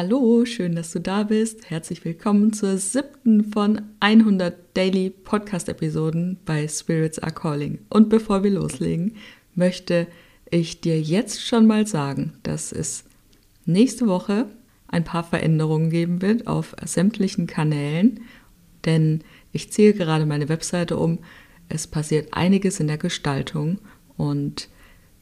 [0.00, 1.70] Hallo, schön, dass du da bist.
[1.70, 7.80] Herzlich willkommen zur siebten von 100 Daily Podcast-Episoden bei Spirits Are Calling.
[7.90, 9.16] Und bevor wir loslegen,
[9.56, 10.06] möchte
[10.52, 13.06] ich dir jetzt schon mal sagen, dass es
[13.66, 14.46] nächste Woche
[14.86, 18.20] ein paar Veränderungen geben wird auf sämtlichen Kanälen,
[18.84, 21.18] denn ich ziehe gerade meine Webseite um.
[21.68, 23.80] Es passiert einiges in der Gestaltung
[24.16, 24.68] und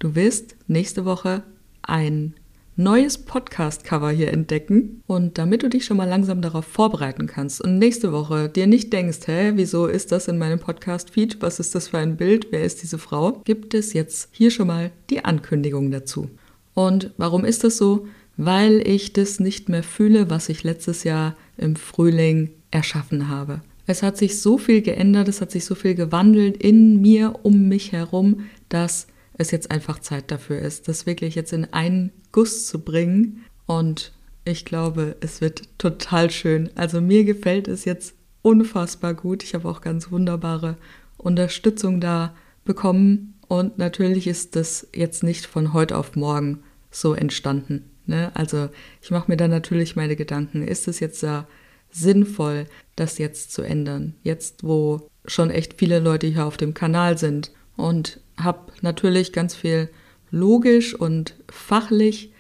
[0.01, 1.45] du wirst nächste Woche
[1.81, 2.35] ein
[2.77, 5.03] neues Podcast-Cover hier entdecken.
[5.07, 8.93] Und damit du dich schon mal langsam darauf vorbereiten kannst und nächste Woche dir nicht
[8.93, 11.41] denkst, hä, wieso ist das in meinem Podcast-Feed?
[11.41, 12.49] Was ist das für ein Bild?
[12.51, 13.41] Wer ist diese Frau?
[13.45, 16.31] Gibt es jetzt hier schon mal die Ankündigung dazu.
[16.75, 18.07] Und warum ist das so?
[18.37, 23.63] Weil ich das nicht mehr fühle, was ich letztes Jahr im Frühling erschaffen habe.
[23.87, 27.69] Es hat sich so viel geändert, es hat sich so viel gewandelt in mir, um
[27.69, 29.07] mich herum, dass
[29.39, 33.45] es jetzt einfach Zeit dafür ist, das wirklich jetzt in einen Guss zu bringen.
[33.67, 34.13] Und
[34.45, 36.71] ich glaube, es wird total schön.
[36.75, 39.43] Also mir gefällt es jetzt unfassbar gut.
[39.43, 40.77] Ich habe auch ganz wunderbare
[41.17, 43.35] Unterstützung da bekommen.
[43.49, 47.91] Und natürlich ist das jetzt nicht von heute auf morgen so entstanden.
[48.07, 48.31] Ne?
[48.35, 48.69] Also
[49.03, 50.63] ich mache mir da natürlich meine Gedanken.
[50.63, 51.47] Ist es jetzt da
[51.91, 54.15] sinnvoll, das jetzt zu ändern?
[54.23, 59.55] Jetzt, wo schon echt viele Leute hier auf dem Kanal sind und habe natürlich ganz
[59.55, 59.89] viel
[60.31, 62.33] logisch und fachlich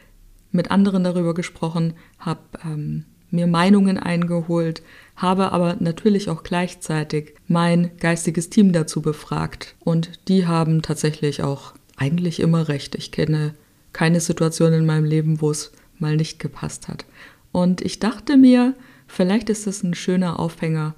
[0.52, 4.82] mit anderen darüber gesprochen, habe ähm, mir Meinungen eingeholt,
[5.16, 9.74] habe aber natürlich auch gleichzeitig mein geistiges Team dazu befragt.
[9.80, 12.94] Und die haben tatsächlich auch eigentlich immer recht.
[12.94, 13.54] Ich kenne
[13.92, 17.04] keine Situation in meinem Leben, wo es mal nicht gepasst hat.
[17.52, 18.74] Und ich dachte mir,
[19.06, 20.94] vielleicht ist das ein schöner Aufhänger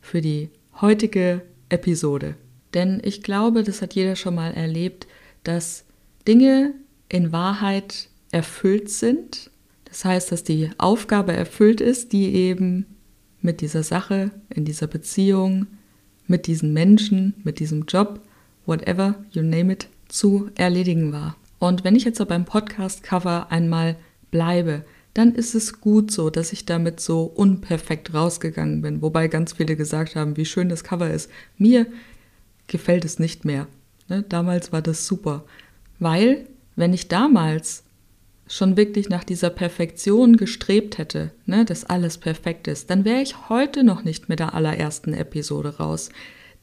[0.00, 2.36] für die heutige Episode.
[2.74, 5.06] Denn ich glaube, das hat jeder schon mal erlebt,
[5.44, 5.84] dass
[6.26, 6.74] Dinge
[7.08, 9.50] in Wahrheit erfüllt sind.
[9.84, 12.86] Das heißt, dass die Aufgabe erfüllt ist, die eben
[13.42, 15.66] mit dieser Sache, in dieser Beziehung,
[16.26, 18.20] mit diesen Menschen, mit diesem Job,
[18.66, 21.36] whatever you name it, zu erledigen war.
[21.58, 23.96] Und wenn ich jetzt beim Podcast-Cover einmal
[24.30, 29.02] bleibe, dann ist es gut so, dass ich damit so unperfekt rausgegangen bin.
[29.02, 31.28] Wobei ganz viele gesagt haben, wie schön das Cover ist.
[31.58, 31.86] Mir
[32.70, 33.66] gefällt es nicht mehr.
[34.08, 34.24] Ne?
[34.28, 35.44] Damals war das super.
[35.98, 37.84] Weil, wenn ich damals
[38.48, 43.48] schon wirklich nach dieser Perfektion gestrebt hätte, ne, dass alles perfekt ist, dann wäre ich
[43.48, 46.08] heute noch nicht mit der allerersten Episode raus.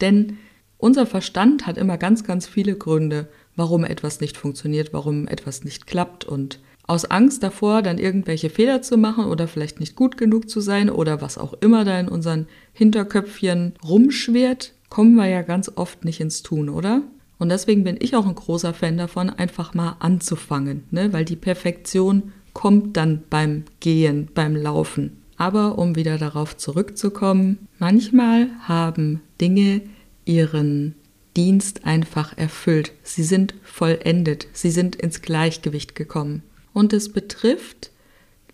[0.01, 0.37] Denn
[0.77, 5.87] unser Verstand hat immer ganz, ganz viele Gründe, warum etwas nicht funktioniert, warum etwas nicht
[5.87, 10.49] klappt und aus Angst davor, dann irgendwelche Fehler zu machen oder vielleicht nicht gut genug
[10.49, 15.71] zu sein oder was auch immer da in unseren Hinterköpfchen rumschwirrt, kommen wir ja ganz
[15.75, 17.01] oft nicht ins Tun, oder?
[17.39, 21.13] Und deswegen bin ich auch ein großer Fan davon, einfach mal anzufangen, ne?
[21.13, 25.21] weil die Perfektion kommt dann beim Gehen, beim Laufen.
[25.37, 29.81] Aber um wieder darauf zurückzukommen, manchmal haben Dinge
[30.25, 30.95] ihren
[31.35, 32.93] Dienst einfach erfüllt.
[33.03, 36.41] Sie sind vollendet, sie sind ins Gleichgewicht gekommen.
[36.73, 37.91] Und es betrifft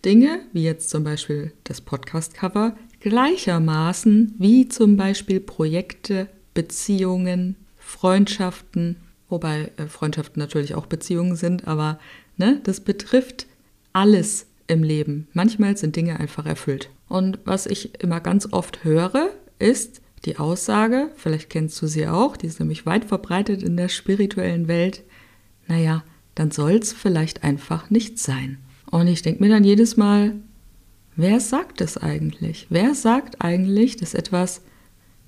[0.03, 8.95] Dinge, wie jetzt zum Beispiel das Podcast-Cover, gleichermaßen wie zum Beispiel Projekte, Beziehungen, Freundschaften,
[9.27, 11.99] wobei äh, Freundschaften natürlich auch Beziehungen sind, aber
[12.37, 13.45] ne, das betrifft
[13.91, 15.27] alles im Leben.
[15.33, 16.89] Manchmal sind Dinge einfach erfüllt.
[17.09, 22.37] Und was ich immer ganz oft höre, ist die Aussage, vielleicht kennst du sie auch,
[22.37, 25.03] die ist nämlich weit verbreitet in der spirituellen Welt,
[25.67, 26.05] naja,
[26.35, 28.59] dann soll es vielleicht einfach nicht sein.
[28.89, 30.35] Und ich denke mir dann jedes Mal,
[31.15, 32.67] wer sagt es eigentlich?
[32.69, 34.61] Wer sagt eigentlich, dass etwas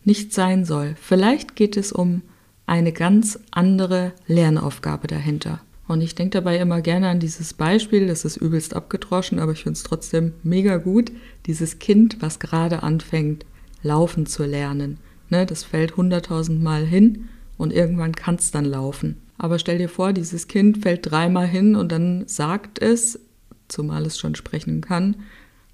[0.03, 0.95] nicht sein soll?
[1.01, 2.21] Vielleicht geht es um
[2.65, 5.61] eine ganz andere Lernaufgabe dahinter.
[5.87, 9.63] Und ich denke dabei immer gerne an dieses Beispiel, das ist übelst abgedroschen, aber ich
[9.63, 11.11] finde es trotzdem mega gut.
[11.45, 13.45] Dieses Kind, was gerade anfängt,
[13.83, 14.97] laufen zu lernen.
[15.29, 19.17] Ne, das fällt hunderttausend Mal hin und irgendwann kann es dann laufen.
[19.37, 23.19] Aber stell dir vor, dieses Kind fällt dreimal hin und dann sagt es,
[23.67, 25.17] zumal es schon sprechen kann,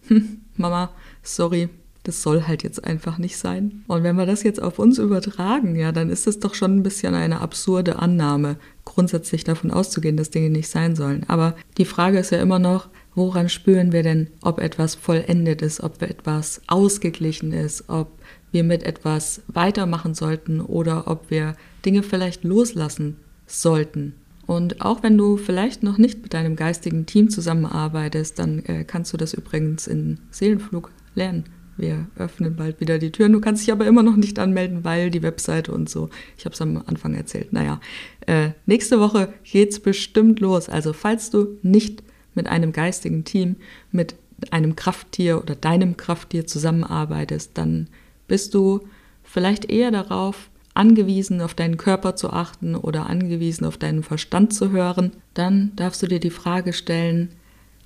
[0.08, 0.92] hm, Mama,
[1.24, 1.70] sorry,
[2.04, 3.84] das soll halt jetzt einfach nicht sein.
[3.88, 6.84] Und wenn wir das jetzt auf uns übertragen, ja, dann ist es doch schon ein
[6.84, 11.24] bisschen eine absurde Annahme, grundsätzlich davon auszugehen, dass Dinge nicht sein sollen.
[11.28, 15.82] Aber die Frage ist ja immer noch, woran spüren wir denn, ob etwas vollendet ist,
[15.82, 18.12] ob etwas ausgeglichen ist, ob
[18.52, 21.56] wir mit etwas weitermachen sollten oder ob wir
[21.86, 24.16] Dinge vielleicht loslassen sollten.
[24.52, 29.14] Und auch wenn du vielleicht noch nicht mit deinem geistigen Team zusammenarbeitest, dann äh, kannst
[29.14, 31.46] du das übrigens in Seelenflug lernen.
[31.78, 33.32] Wir öffnen bald wieder die Türen.
[33.32, 36.10] Du kannst dich aber immer noch nicht anmelden, weil die Webseite und so.
[36.38, 37.54] Ich habe es am Anfang erzählt.
[37.54, 37.80] Naja,
[38.28, 40.68] äh, nächste Woche geht's bestimmt los.
[40.68, 42.04] Also falls du nicht
[42.36, 43.56] mit einem geistigen Team,
[43.94, 44.16] mit
[44.50, 47.88] einem Krafttier oder deinem Krafttier zusammenarbeitest, dann
[48.28, 48.82] bist du
[49.24, 54.72] vielleicht eher darauf angewiesen, auf deinen Körper zu achten oder angewiesen, auf deinen Verstand zu
[54.72, 55.12] hören.
[55.34, 57.30] Dann darfst du dir die Frage stellen,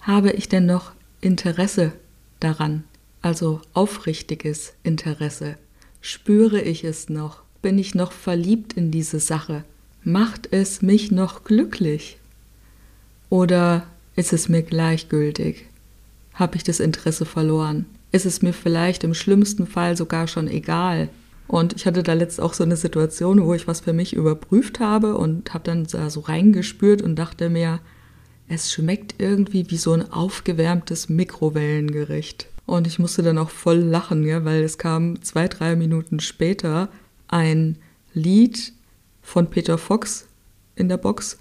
[0.01, 0.91] habe ich denn noch
[1.21, 1.93] Interesse
[2.39, 2.83] daran?
[3.21, 5.57] Also aufrichtiges Interesse.
[6.01, 7.41] Spüre ich es noch?
[7.61, 9.63] Bin ich noch verliebt in diese Sache?
[10.03, 12.17] Macht es mich noch glücklich?
[13.29, 15.65] Oder ist es mir gleichgültig?
[16.35, 17.87] Habe ich das Interesse verloren?
[18.11, 21.09] Ist es mir vielleicht im schlimmsten Fall sogar schon egal?
[21.47, 24.79] Und ich hatte da letzt auch so eine Situation, wo ich was für mich überprüft
[24.79, 27.79] habe und habe dann da so reingespürt und dachte mir,
[28.47, 32.47] es schmeckt irgendwie wie so ein aufgewärmtes Mikrowellengericht.
[32.65, 36.89] Und ich musste dann auch voll lachen, ja, weil es kam zwei, drei Minuten später
[37.27, 37.77] ein
[38.13, 38.73] Lied
[39.21, 40.27] von Peter Fox
[40.75, 41.39] in der Box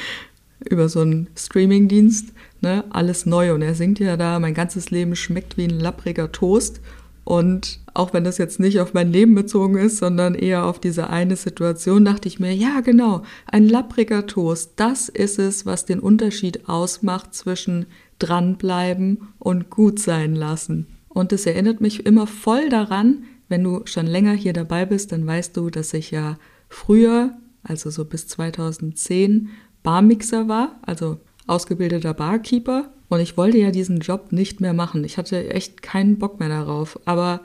[0.68, 3.54] über so einen Streamingdienst, ne, alles neu.
[3.54, 6.80] Und er singt ja da, mein ganzes Leben schmeckt wie ein lappriger Toast.
[7.28, 11.10] Und auch wenn das jetzt nicht auf mein Leben bezogen ist, sondern eher auf diese
[11.10, 16.00] eine Situation, dachte ich mir, ja genau, ein lappriger Toast, das ist es, was den
[16.00, 17.84] Unterschied ausmacht zwischen
[18.18, 20.86] dranbleiben und gut sein lassen.
[21.10, 25.26] Und es erinnert mich immer voll daran, wenn du schon länger hier dabei bist, dann
[25.26, 26.38] weißt du, dass ich ja
[26.70, 29.50] früher, also so bis 2010,
[29.82, 32.90] Barmixer war, also ausgebildeter Barkeeper.
[33.08, 35.04] Und ich wollte ja diesen Job nicht mehr machen.
[35.04, 36.98] Ich hatte echt keinen Bock mehr darauf.
[37.06, 37.40] Aber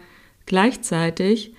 [0.45, 1.53] gleichzeitig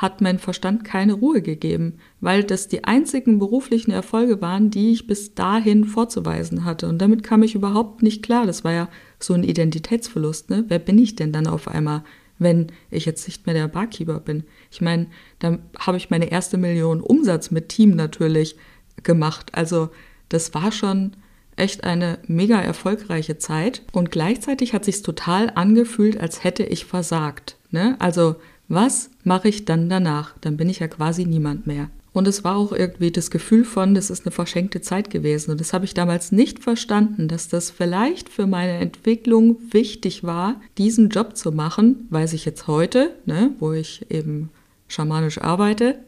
[0.00, 5.06] hat mein Verstand keine Ruhe gegeben, weil das die einzigen beruflichen Erfolge waren, die ich
[5.06, 6.88] bis dahin vorzuweisen hatte.
[6.88, 8.46] Und damit kam ich überhaupt nicht klar.
[8.46, 10.48] Das war ja so ein Identitätsverlust.
[10.48, 10.64] Ne?
[10.68, 12.02] Wer bin ich denn dann auf einmal,
[12.38, 14.44] wenn ich jetzt nicht mehr der Barkeeper bin?
[14.70, 15.06] Ich meine,
[15.38, 18.56] da habe ich meine erste Million Umsatz mit Team natürlich
[19.02, 19.50] gemacht.
[19.52, 19.90] Also
[20.30, 21.12] das war schon
[21.60, 27.56] echt eine mega erfolgreiche Zeit und gleichzeitig hat sich's total angefühlt, als hätte ich versagt.
[27.70, 27.96] Ne?
[27.98, 28.36] Also
[28.68, 30.34] was mache ich dann danach?
[30.40, 31.90] Dann bin ich ja quasi niemand mehr.
[32.12, 35.52] Und es war auch irgendwie das Gefühl von, das ist eine verschenkte Zeit gewesen.
[35.52, 40.60] Und das habe ich damals nicht verstanden, dass das vielleicht für meine Entwicklung wichtig war,
[40.76, 44.50] diesen Job zu machen, weiß ich jetzt heute, ne, wo ich eben
[44.88, 45.98] schamanisch arbeite,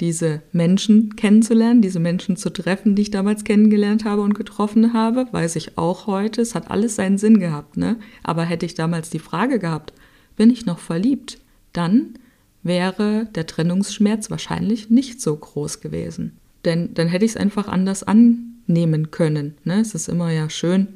[0.00, 5.26] diese Menschen kennenzulernen, diese Menschen zu treffen, die ich damals kennengelernt habe und getroffen habe,
[5.32, 6.40] weiß ich auch heute.
[6.40, 7.96] Es hat alles seinen Sinn gehabt, ne?
[8.22, 9.92] Aber hätte ich damals die Frage gehabt,
[10.36, 11.38] bin ich noch verliebt,
[11.72, 12.14] dann
[12.62, 16.36] wäre der Trennungsschmerz wahrscheinlich nicht so groß gewesen.
[16.64, 19.54] Denn dann hätte ich es einfach anders annehmen können.
[19.64, 19.80] Ne?
[19.80, 20.88] Es ist immer ja schön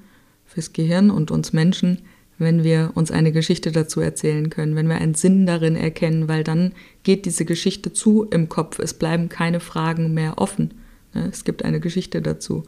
[0.45, 1.99] fürs Gehirn und uns Menschen,
[2.43, 6.45] wenn wir uns eine Geschichte dazu erzählen können, wenn wir einen Sinn darin erkennen, weil
[6.45, 6.73] dann
[7.03, 8.79] geht diese Geschichte zu im Kopf.
[8.79, 10.75] Es bleiben keine Fragen mehr offen.
[11.15, 11.29] Ne?
[11.31, 12.65] Es gibt eine Geschichte dazu.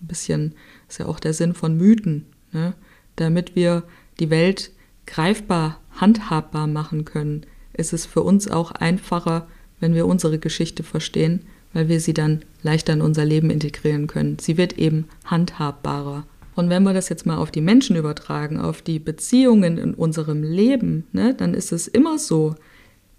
[0.00, 0.54] Ein bisschen
[0.88, 2.74] ist ja auch der Sinn von Mythen, ne?
[3.16, 3.84] damit wir
[4.20, 4.70] die Welt
[5.06, 9.48] greifbar, handhabbar machen können, ist es für uns auch einfacher,
[9.80, 11.42] wenn wir unsere Geschichte verstehen,
[11.72, 14.38] weil wir sie dann leichter in unser Leben integrieren können.
[14.38, 16.26] Sie wird eben handhabbarer.
[16.58, 20.42] Und wenn wir das jetzt mal auf die Menschen übertragen, auf die Beziehungen in unserem
[20.42, 22.56] Leben, ne, dann ist es immer so,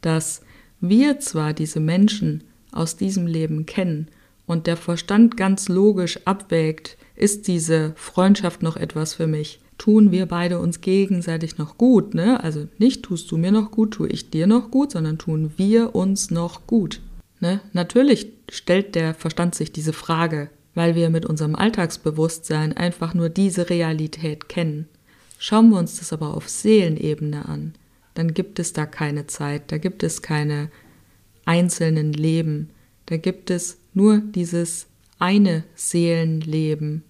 [0.01, 0.41] dass
[0.81, 2.44] wir zwar diese Menschen
[2.74, 4.09] aus diesem Leben kennen
[4.45, 9.62] und der Verstand ganz logisch abwägt, ist diese Freundschaft noch etwas für mich?
[9.77, 12.44] Tun wir beide uns gegenseitig noch gut, ne?
[12.44, 15.96] Also nicht tust du mir noch gut, tue ich dir noch gut, sondern tun wir
[15.96, 17.00] uns noch gut.
[17.39, 17.62] Ne?
[17.72, 23.70] Natürlich stellt der Verstand sich diese Frage, weil wir mit unserem Alltagsbewusstsein einfach nur diese
[23.70, 24.88] Realität kennen.
[25.38, 27.74] Schauen wir uns das aber auf Seelenebene an,
[28.14, 30.70] dann gibt es da keine Zeit, da gibt es keine
[31.46, 32.70] einzelnen Leben,
[33.06, 37.04] da gibt es nur dieses eine Seelenleben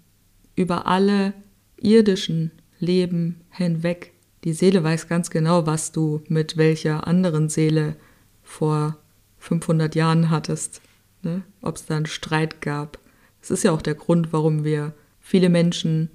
[0.56, 1.34] über alle
[1.78, 4.14] irdischen Leben hinweg.
[4.44, 7.96] Die Seele weiß ganz genau, was du mit welcher anderen Seele
[8.44, 8.98] vor
[9.40, 10.82] 500 Jahren hattest,
[11.24, 11.42] ne?
[11.62, 12.99] ob es da einen Streit gab,
[13.42, 16.10] es ist ja auch der Grund, warum wir viele Menschen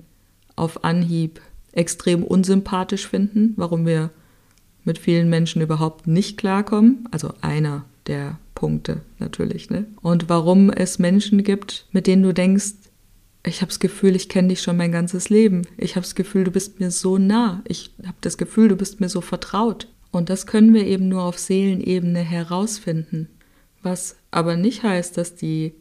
[0.56, 1.40] auf Anhieb
[1.72, 4.10] extrem unsympathisch finden, warum wir
[4.84, 7.08] mit vielen Menschen überhaupt nicht klarkommen.
[7.10, 9.70] Also einer der Punkte natürlich.
[9.70, 9.86] Ne?
[10.00, 12.74] Und warum es Menschen gibt, mit denen du denkst,
[13.46, 15.62] ich habe das Gefühl, ich kenne dich schon mein ganzes Leben.
[15.76, 17.62] Ich habe das Gefühl, du bist mir so nah.
[17.68, 19.88] Ich habe das Gefühl, du bist mir so vertraut.
[20.10, 23.28] Und das können wir eben nur auf Seelenebene herausfinden.
[23.82, 25.74] Was aber nicht heißt, dass die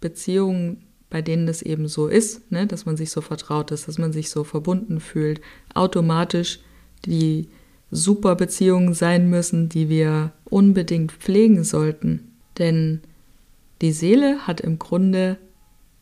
[0.00, 3.98] Beziehungen bei denen es eben so ist, ne, dass man sich so vertraut ist, dass
[3.98, 5.40] man sich so verbunden fühlt,
[5.74, 6.60] automatisch
[7.04, 7.48] die
[7.90, 12.30] super Beziehungen sein müssen, die wir unbedingt pflegen sollten.
[12.58, 13.00] Denn
[13.82, 15.38] die Seele hat im Grunde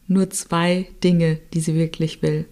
[0.06, 2.46] nur zwei Dinge, die sie wirklich will.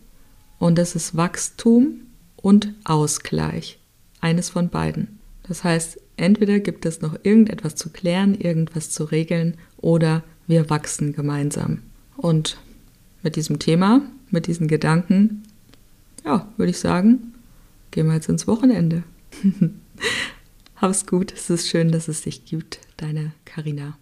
[0.58, 2.02] Und das ist Wachstum
[2.36, 3.78] und Ausgleich.
[4.20, 5.18] Eines von beiden.
[5.46, 11.12] Das heißt, entweder gibt es noch irgendetwas zu klären, irgendwas zu regeln oder wir wachsen
[11.12, 11.82] gemeinsam.
[12.16, 12.58] Und
[13.22, 15.42] mit diesem Thema, mit diesen Gedanken,
[16.24, 17.34] ja, würde ich sagen,
[17.90, 19.02] gehen wir jetzt ins Wochenende.
[20.76, 23.96] Hab's gut, es ist schön, dass es dich gibt, deine Karina.